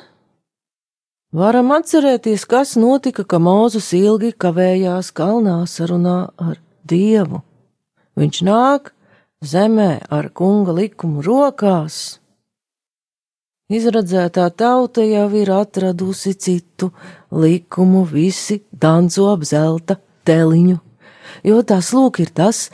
varam 1.32 1.72
atcerēties, 1.76 2.44
kas 2.44 2.76
notika, 2.76 3.24
ka 3.24 3.40
Mūzes 3.40 3.94
ilgi 3.96 4.34
kavējās 4.36 5.14
kalnā 5.16 5.62
sarunā 5.64 6.18
ar 6.36 6.60
Dievu. 6.84 7.44
Viņš 8.22 8.40
nāk 8.46 8.92
zemē 9.42 10.04
ar 10.14 10.28
kunga 10.38 10.76
likumu 10.78 11.24
rokās. 11.26 12.20
Izradzētā 13.72 14.46
tauta 14.54 15.02
jau 15.08 15.30
ir 15.40 15.50
atradusi 15.56 16.36
citu 16.36 16.92
likumu, 17.34 18.04
visi 18.06 18.60
danco 18.70 19.30
ap 19.32 19.46
zelta 19.48 19.96
teliņu, 20.28 20.76
jo 21.48 21.62
tās 21.66 21.90
lūk 21.96 22.20
ir 22.22 22.30
tas, 22.36 22.68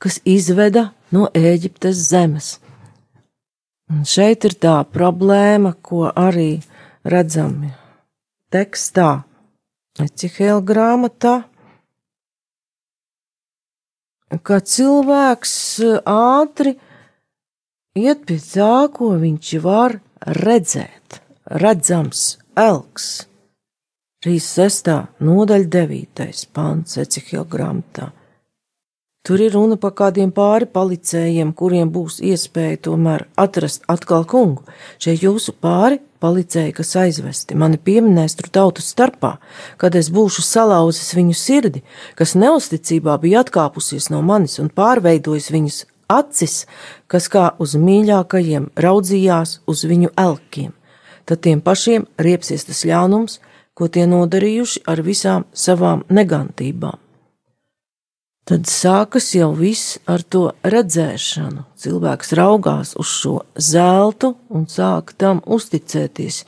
kas 0.00 0.20
izveda 0.24 0.86
no 1.12 1.26
Ēģiptes 1.36 2.00
zemes. 2.08 2.48
Un 3.92 4.08
šeit 4.08 4.46
ir 4.48 4.56
tā 4.56 4.78
problēma, 4.88 5.74
ko 5.82 6.06
arī 6.14 6.62
redzam 7.04 7.66
tekstā, 8.54 9.24
Ecihēla 9.98 10.62
grāmatā, 10.62 11.34
ka 14.42 14.60
cilvēks 14.60 15.54
ātri 16.04 16.74
iet 17.96 18.26
pie 18.28 18.38
tā, 18.42 18.88
ko 18.92 19.14
viņš 19.20 19.54
var 19.64 19.98
redzēt, 20.26 21.20
redzams, 21.62 22.36
elks. 22.58 23.08
Šīs 24.24 24.46
sestā 24.58 24.96
nodaļa 25.22 25.70
devītais 25.70 26.44
pants 26.52 26.98
Ecihēla 26.98 27.46
grāmatā. 27.48 28.10
Tur 29.28 29.42
ir 29.44 29.52
runa 29.52 29.76
par 29.76 29.90
kādiem 29.92 30.30
pāri 30.32 30.64
palicējiem, 30.72 31.50
kuriem 31.52 31.90
būs 31.92 32.14
iespēja 32.24 32.78
tomēr 32.86 33.26
atrast 33.36 33.82
atkal 33.92 34.22
kungu. 34.24 34.62
Šie 34.96 35.18
jūsu 35.20 35.52
pāri 35.52 35.98
palicēji, 36.24 36.72
kas 36.78 36.94
aizvesti, 36.96 37.56
mani 37.60 37.76
pieminēs 37.76 38.38
tur 38.38 38.48
tautu 38.48 38.80
starpā, 38.80 39.34
kad 39.76 39.98
es 40.00 40.08
būšu 40.08 40.40
salauzis 40.46 41.12
viņu 41.12 41.36
sirdi, 41.36 41.82
kas 42.16 42.32
neusticībā 42.40 43.18
bija 43.20 43.42
atkāpusies 43.44 44.08
no 44.14 44.22
manis 44.24 44.56
un 44.62 44.70
pārveidojis 44.72 45.50
viņus 45.52 45.82
acis, 46.08 46.62
kas 47.04 47.28
kā 47.28 47.50
uz 47.60 47.74
mīļākajiem 47.76 48.70
raudzījās 48.80 49.58
uz 49.68 49.82
viņu 49.90 50.14
elkiem. 50.16 50.72
Tad 51.28 51.44
tiem 51.44 51.60
pašiem 51.60 52.08
riepsies 52.16 52.64
tas 52.70 52.80
ļaunums, 52.88 53.42
ko 53.76 53.90
tie 53.92 54.08
nodarījuši 54.08 54.86
ar 54.88 55.04
visām 55.04 55.44
savām 55.52 56.06
negantībām. 56.08 56.96
Tad 58.48 58.64
sākas 58.64 59.26
jau 59.36 59.50
viss 59.52 59.98
ar 60.08 60.22
to 60.24 60.46
redzēšanu. 60.64 61.66
Cilvēks 61.76 62.30
raugās 62.38 62.94
uz 62.96 63.10
šo 63.12 63.34
zeltu 63.60 64.30
un 64.48 64.64
sāk 64.72 65.12
tam 65.20 65.42
uzticēties, 65.44 66.38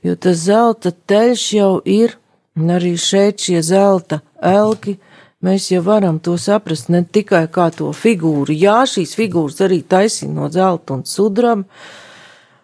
jo 0.00 0.14
tas 0.16 0.38
zelta 0.46 0.94
teļš 1.12 1.44
jau 1.58 1.74
ir, 1.84 2.14
un 2.56 2.72
arī 2.72 2.94
šeit 2.96 3.44
šie 3.44 3.60
zelta 3.68 4.22
elki, 4.40 4.96
mēs 5.44 5.68
jau 5.74 5.82
varam 5.84 6.22
to 6.24 6.38
saprast 6.40 6.88
ne 6.88 7.02
tikai 7.04 7.44
kā 7.52 7.68
to 7.76 7.90
figūru. 7.92 8.56
Jā, 8.56 8.86
šīs 8.88 9.12
figūras 9.20 9.60
arī 9.68 9.82
taisīja 9.84 10.32
no 10.32 10.48
zelta 10.48 10.96
un 10.96 11.04
sudraba, 11.04 11.68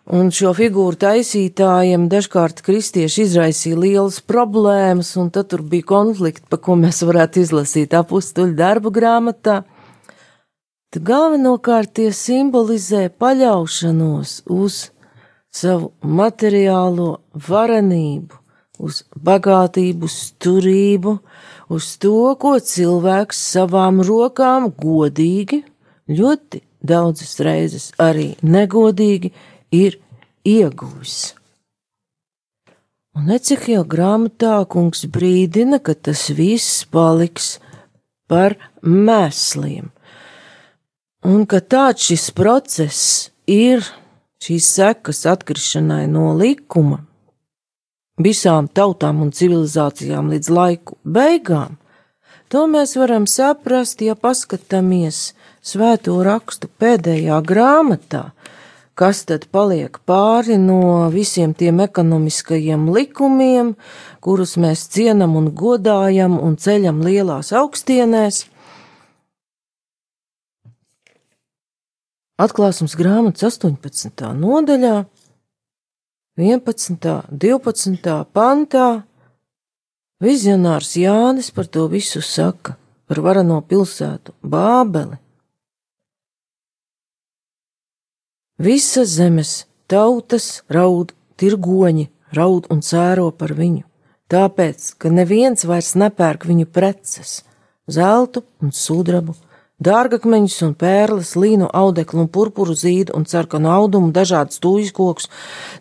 Un 0.09 0.31
šo 0.33 0.55
figūru 0.57 0.97
taisītājiem 0.97 2.07
dažkārt 2.09 2.63
kristieši 2.65 3.27
izraisīja 3.27 3.77
lielas 3.77 4.23
problēmas, 4.25 5.11
un 5.21 5.27
tad 5.29 5.51
tur 5.53 5.61
bija 5.61 5.85
konflikti, 5.91 6.47
pa 6.49 6.57
ko 6.57 6.79
mēs 6.81 7.03
varētu 7.05 7.43
izlasīt 7.43 7.93
apustuļu 7.93 8.55
darbu 8.57 8.89
grāmatā. 8.95 9.59
Tad 10.89 11.05
galvenokārt 11.05 11.93
tie 11.99 12.07
simbolizē 12.17 13.11
paļaušanos 13.21 14.33
uz 14.49 14.79
savu 15.53 15.91
materiālo 16.01 17.11
varenību, 17.49 18.41
uz 18.81 19.03
bagātību, 19.29 20.09
turību, 20.41 21.15
uz 21.69 21.91
to, 22.01 22.33
ko 22.41 22.55
cilvēks 22.57 23.45
savām 23.53 24.01
rokām 24.09 24.71
godīgi, 24.73 25.61
ļoti 26.09 26.65
daudzas 26.81 27.37
reizes 27.45 27.91
arī 28.01 28.31
negodīgi 28.41 29.35
ir 29.75 29.99
ieguvis. 30.47 31.35
Un 33.19 33.33
Ecehila 33.35 33.83
grāmatā 33.83 34.61
kungs 34.71 35.03
brīdina, 35.11 35.81
ka 35.83 35.95
tas 35.95 36.29
viss 36.31 36.85
paliks 36.87 37.57
par 38.31 38.55
mēsliem, 38.83 39.89
un 41.27 41.47
ka 41.51 41.59
tāds 41.59 42.07
šis 42.11 42.29
process 42.37 43.03
ir 43.49 43.83
šīs 44.45 44.71
sekas 44.79 45.25
atkrišanai 45.27 46.07
no 46.13 46.31
likuma 46.39 47.03
visām 48.19 48.69
tautām 48.69 49.23
un 49.23 49.33
civilizācijām 49.35 50.31
līdz 50.33 50.51
laiku 50.51 50.99
beigām. 51.05 51.79
To 52.49 52.65
mēs 52.71 52.97
varam 52.97 53.27
saprast, 53.29 54.01
ja 54.03 54.17
paskatāmies 54.17 55.33
svēto 55.63 56.17
rakstu 56.25 56.71
pēdējā 56.81 57.39
grāmatā, 57.45 58.31
kas 58.99 59.23
tad 59.29 59.47
paliek 59.55 60.01
pāri 60.09 60.57
no 60.59 61.07
visiem 61.15 61.53
tiem 61.55 61.79
ekonomiskajiem 61.85 62.89
likumiem, 62.97 63.75
kurus 64.25 64.57
mēs 64.59 64.89
cienam 64.91 65.37
un 65.39 65.53
godājam 65.55 66.35
un 66.43 66.57
ceļam 66.59 66.99
lielās 67.07 67.53
augstienēs. 67.55 68.47
Atklāsums 72.39 72.95
grāmatas 72.99 73.47
18. 73.49 74.33
nodaļā, 74.39 74.97
11. 76.39 77.09
12. 77.47 78.19
pantā 78.35 78.89
vizionārs 80.23 80.93
Jānis 80.99 81.51
par 81.55 81.67
to 81.67 81.87
visu 81.91 82.23
saka, 82.23 82.77
par 83.11 83.23
varano 83.23 83.59
pilsētu 83.67 84.37
Bābeli 84.43 85.19
Visas 88.59 89.13
zemes 89.15 89.51
tautas 89.87 90.65
raud, 90.67 91.13
tirgoņi 91.39 92.09
raud 92.35 92.65
un 92.75 92.81
cēro 92.83 93.29
par 93.31 93.53
viņu, 93.55 93.85
tāpēc, 94.35 94.89
ka 94.99 95.13
neviens 95.15 95.63
vairs 95.63 95.93
nepērk 95.95 96.49
viņu 96.51 96.67
preces, 96.67 97.45
zeltu 97.87 98.43
un 98.59 98.75
sudrabu, 98.75 99.37
dārgakmeņus 99.79 100.59
un 100.67 100.75
pērles, 100.75 101.37
līnu 101.39 101.71
audeklu 101.71 102.25
un 102.25 102.33
purpuru 102.35 102.75
zīdu 102.75 103.15
un 103.15 103.31
sarkanu 103.31 103.71
audumu, 103.71 104.11
dažādas 104.11 104.59
tūjas 104.59 104.91
kokus, 104.91 105.31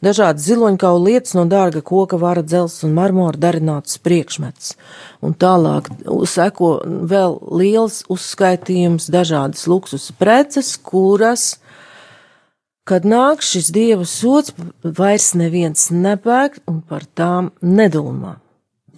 dažādas 0.05 0.45
ziloņkaulu 0.45 1.09
lietas 1.09 1.33
no 1.33 1.49
dārga 1.49 1.81
koka, 1.81 2.21
vara 2.21 2.45
dzels 2.45 2.83
un 2.85 2.93
marmora 2.93 3.41
darināts 3.41 3.97
priekšmets. 3.97 4.75
Un 5.25 5.33
tālāk 5.33 5.89
seko 6.29 6.75
vēl 6.85 7.39
liels 7.57 8.03
uzskaitījums 8.05 9.09
dažādas 9.09 9.65
luksus 9.65 10.11
preces, 10.13 10.75
kuras 10.77 11.55
Kad 12.87 13.03
nāk 13.03 13.41
šis 13.43 13.67
dieva 13.75 14.05
sots, 14.07 14.53
vairs 14.81 15.33
neviens 15.35 15.89
nepērk 15.91 16.61
un 16.71 16.79
par 16.87 17.03
tām 17.19 17.49
nedomā. 17.59 18.37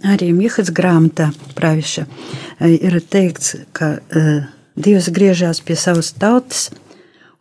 Arī 0.06 0.30
Mihas 0.32 0.70
grāmatā 0.72 1.32
praviša 1.58 2.06
eh, 2.06 2.76
ir 2.78 3.00
teikts, 3.02 3.56
ka 3.74 3.98
uh, 3.98 4.46
Dievs 4.80 5.10
griežās 5.12 5.60
pie 5.66 5.76
savas 5.76 6.14
tautas 6.16 6.70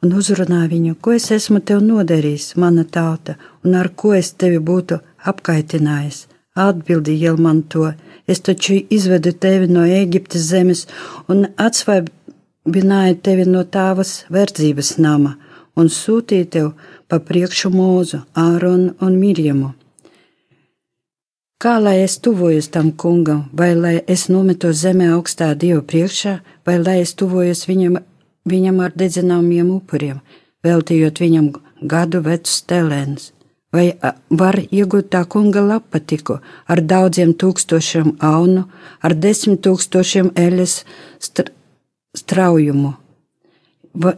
un 0.03 0.15
uzrunā 0.17 0.65
viņu, 0.71 0.97
ko 1.03 1.13
es 1.15 1.29
esmu 1.35 1.61
tev 1.61 1.85
nodarījis, 1.85 2.55
mana 2.57 2.83
tauta, 2.97 3.37
un 3.63 3.77
ar 3.79 3.91
ko 3.95 4.15
es 4.17 4.33
tevi 4.33 4.59
būtu 4.59 4.99
apkaitinājis. 5.31 6.25
Atbildīja 6.59 7.37
man 7.39 7.61
to, 7.71 7.93
es 8.27 8.41
taču 8.43 8.81
izvedu 8.91 9.35
tevi 9.45 9.69
no 9.71 9.85
Eģiptes 9.85 10.49
zemes 10.49 10.87
un 11.29 11.45
atsvaibināju 11.67 13.21
tevi 13.29 13.47
no 13.47 13.63
tavas 13.77 14.25
verdzības 14.35 14.97
nama 14.99 15.37
un 15.79 15.91
sūtīja 15.93 16.49
tev 16.55 16.73
pa 17.09 17.21
priekšu 17.23 17.71
mūzu, 17.73 18.25
Āronu 18.35 18.95
un 19.05 19.19
Mirjamu. 19.21 19.73
Kā 21.59 21.79
lai 21.83 21.97
es 22.05 22.19
tuvojos 22.23 22.69
tam 22.75 22.93
kungam, 23.03 23.47
vai 23.53 23.73
lai 23.75 23.97
es 24.15 24.29
nometos 24.31 24.79
zemē 24.85 25.09
augstā 25.17 25.49
dieva 25.59 25.81
priekšā, 25.83 26.37
vai 26.67 26.77
lai 26.79 27.01
es 27.03 27.17
tuvojos 27.19 27.65
viņam, 27.67 27.97
viņam 28.47 28.79
ar 28.85 28.95
dedzināmiem 28.95 29.73
upuriem, 29.75 30.21
veltījot 30.63 31.19
viņam 31.25 31.49
gadu 31.95 32.23
vecus 32.23 32.63
telēnus? 32.71 33.33
Vai 33.75 33.89
var 34.31 34.57
iegūt 34.63 35.11
tā 35.13 35.25
kunga 35.29 35.61
lapatiku 35.61 36.39
ar 36.71 36.81
daudziem 36.81 37.35
tūkstošiem 37.43 38.15
aunu, 38.25 38.63
ar 39.03 39.19
desmit 39.19 39.61
tūkstošiem 39.67 40.31
eļas 40.39 40.79
straujumu? 42.23 42.95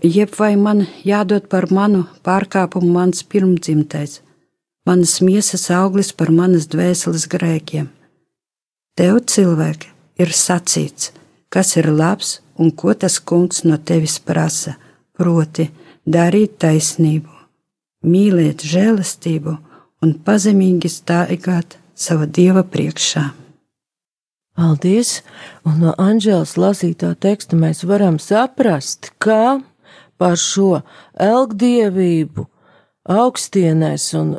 Jeb 0.03 0.35
vai 0.39 0.57
man 0.57 0.85
jādod 1.05 1.49
par 1.49 1.71
manu 1.73 2.05
pārkāpumu 2.27 2.91
mans 2.93 3.23
pirmdzimtais, 3.23 4.21
manas 4.87 5.21
miesas 5.25 5.71
auglis 5.71 6.13
par 6.13 6.31
manas 6.31 6.69
dvēseles 6.69 7.27
grēkiem. 7.31 7.89
Tev, 8.97 9.21
cilvēki, 9.25 9.89
ir 10.21 10.33
sacīts, 10.37 11.13
kas 11.49 11.77
ir 11.77 11.89
labs 11.89 12.41
un 12.61 12.71
ko 12.71 12.93
tas 12.95 13.19
kungs 13.21 13.65
no 13.65 13.79
tevis 13.79 14.19
prasa, 14.21 14.77
proti, 15.17 15.71
darīt 16.05 16.59
taisnību, 16.61 17.31
mīlēt 18.05 18.65
žēlastību 18.67 19.57
un 20.05 20.17
pazemīgi 20.25 20.91
stāvēt 20.93 21.79
sava 21.95 22.27
dieva 22.27 22.65
priekšā. 22.65 23.31
Paldies! 24.61 25.21
Un 25.65 25.79
no 25.81 25.93
Anģēlas 25.97 26.57
lasītā 26.61 27.15
teksta 27.17 27.57
mēs 27.57 27.85
varam 27.89 28.19
saprast, 28.21 29.13
ka 29.23 29.61
par 30.21 30.37
šo 30.41 30.83
elgdievību 31.17 32.45
augstienēs 33.11 34.11
un 34.21 34.35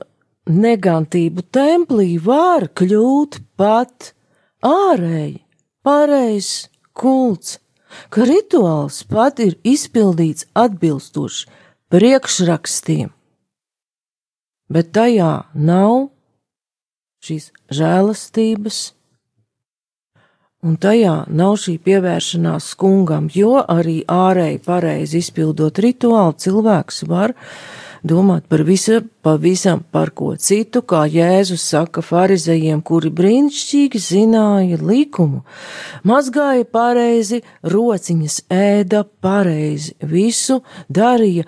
negantību 0.50 1.46
templī 1.54 2.16
var 2.22 2.68
kļūt 2.78 3.40
pat 3.58 4.14
ārēji, 4.66 5.42
pareizs 5.86 6.70
kults, 6.98 7.58
ka 8.14 8.26
rituāls 8.30 9.02
pat 9.10 9.42
ir 9.44 9.58
izpildīts 9.68 10.48
atbilstoši 10.58 11.50
priekšrakstiem, 11.92 13.12
bet 14.72 14.94
tajā 14.96 15.34
nav 15.54 16.12
šīs 17.26 17.52
žēlastības, 17.74 18.80
un 20.62 20.78
tajā 20.82 21.16
nav 21.34 21.56
šī 21.62 21.78
pievēršanās 21.86 22.72
skungam, 22.76 23.30
jo 23.34 23.62
arī 23.62 24.02
ārēji 24.06 24.62
pareizi 24.66 25.22
izpildot 25.24 25.82
rituālu 25.82 26.36
cilvēks 26.38 27.06
var 27.10 27.34
domāt 28.06 28.48
par 28.50 28.64
visu, 28.66 29.00
pavisam 29.22 29.84
par 29.94 30.10
ko 30.18 30.32
citu, 30.38 30.82
kā 30.82 31.04
Jēzus 31.10 31.66
saka 31.74 32.02
farizējiem, 32.06 32.82
kuri 32.86 33.12
brīnišķīgi 33.14 34.02
zināja 34.02 34.80
likumu, 34.82 35.44
mazgāja 36.08 36.66
pareizi, 36.66 37.42
rociņas 37.62 38.40
ēda 38.54 39.04
pareizi, 39.22 39.94
visu 40.02 40.62
darīja 40.90 41.46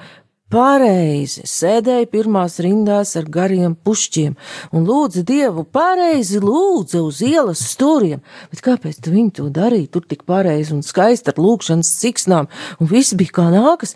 pareizi, 0.53 1.43
sēdēja 1.49 2.07
pirmās 2.11 2.59
rindās 2.63 3.15
ar 3.19 3.25
gariem 3.31 3.73
pušķiem 3.75 4.35
un 4.75 4.85
lūdza 4.87 5.23
Dievu 5.27 5.65
pareizi, 5.65 6.41
lūdza 6.43 7.01
uz 7.03 7.21
ielas 7.25 7.63
stūriem. 7.73 8.21
Bet 8.51 8.61
kāpēc 8.65 9.01
viņi 9.07 9.33
to 9.39 9.49
darīja? 9.53 9.89
Tur 9.95 10.05
tik 10.09 10.25
pareizi 10.29 10.75
un 10.75 10.83
skaisti 10.85 11.33
ar 11.33 11.41
lūkšanas 11.41 11.89
ciksnām, 12.03 12.49
un 12.79 12.91
viss 12.91 13.17
bija 13.17 13.37
kā 13.39 13.47
nākas, 13.53 13.95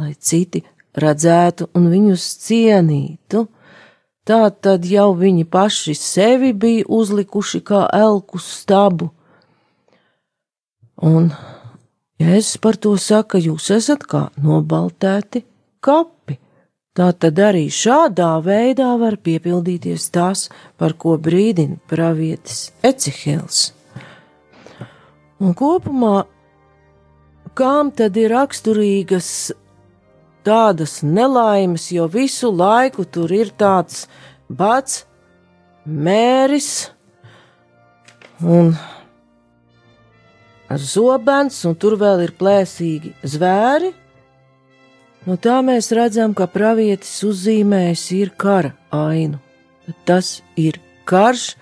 lai 0.00 0.14
citi 0.14 0.64
redzētu 0.98 1.68
un 1.76 1.90
viņus 1.92 2.24
cienītu. 2.46 3.44
Tā 4.28 4.40
tad 4.52 4.84
jau 4.84 5.12
viņi 5.16 5.46
paši 5.48 5.94
sevi 5.96 6.52
bija 6.52 6.88
uzlikuši 6.88 7.62
kā 7.64 7.86
elku 7.96 8.40
stabu. 8.42 9.12
Un 11.04 11.30
Jēzus 12.18 12.58
par 12.58 12.74
to 12.74 12.96
saka, 12.98 13.38
jūs 13.38 13.68
esat 13.70 14.02
kā 14.10 14.24
nobaltēti 14.42 15.44
kapi. 15.80 16.38
Tā 16.98 17.12
tad 17.14 17.38
arī 17.38 17.68
šādā 17.70 18.32
veidā 18.42 18.90
var 18.98 19.20
piepildīties 19.22 20.08
tas, 20.10 20.48
par 20.74 20.96
ko 20.98 21.14
brīdina 21.22 21.78
pravietis 21.86 22.72
Ecihils. 22.82 23.68
Un 25.38 25.54
kopumā, 25.54 26.24
kām 27.54 27.92
tad 27.94 28.18
ir 28.18 28.32
raksturīgas 28.34 29.30
tādas 30.42 30.98
nelaimes, 31.06 31.86
jo 31.94 32.08
visu 32.10 32.50
laiku 32.50 33.06
tur 33.06 33.30
ir 33.30 33.54
tāds 33.54 34.08
bats, 34.50 35.04
mēris 35.86 36.88
un 38.42 38.74
zobens, 40.76 41.62
un 41.64 41.78
tur 41.78 41.96
vēl 42.00 42.26
ir 42.26 42.34
plēsīgi 42.38 43.14
zvēri. 43.22 43.94
No 45.26 45.36
tā 45.36 45.58
mēs 45.66 45.90
redzam, 45.96 46.34
ka 46.34 46.46
pravietis 46.46 47.16
uzzīmējis 47.26 48.04
ir 48.18 48.30
kara 48.36 48.74
ainu. 48.94 49.40
Tas 50.08 50.42
ir 50.56 50.78
karš, 51.08 51.56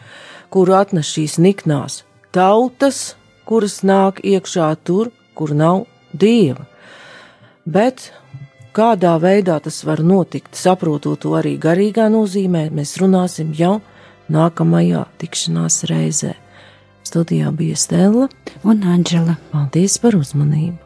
kuru 0.52 0.76
atnes 0.76 1.08
šīs 1.14 1.38
niknās 1.42 2.02
tautas, 2.36 3.16
kuras 3.48 3.80
nāk 3.86 4.20
iekšā 4.26 4.68
tur, 4.84 5.10
kur 5.34 5.54
nav 5.56 5.86
dieva. 6.12 6.66
Bet 7.64 8.10
Kādā 8.76 9.14
veidā 9.16 9.54
tas 9.64 9.78
var 9.88 10.02
notikt, 10.04 10.52
saprotot 10.52 11.22
to 11.22 11.32
arī 11.38 11.54
garīgā 11.56 12.10
nozīmē, 12.12 12.66
mēs 12.76 12.98
runāsim 13.00 13.54
jau 13.56 13.78
nākamajā 14.28 15.06
tikšanās 15.22 15.86
reizē. 15.88 16.34
Studijā 17.08 17.56
bija 17.56 17.80
Stela 17.80 18.28
un 18.68 18.84
Anģela. 18.84 19.40
Paldies 19.54 19.96
par 20.02 20.20
uzmanību! 20.20 20.85